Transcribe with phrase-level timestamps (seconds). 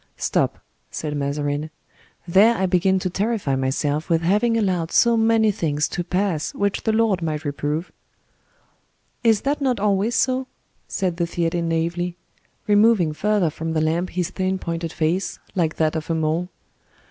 [0.17, 0.57] "Stop,"
[0.89, 1.69] said Mazarin;
[2.27, 6.81] "there I begin to terrify myself with having allowed so many things to pass which
[6.81, 7.91] the Lord might reprove."
[9.23, 10.47] "Is that not always so?"
[10.87, 12.15] said the Theatin naively,
[12.65, 16.49] removing further from the lamp his thin pointed face, like that of a mole.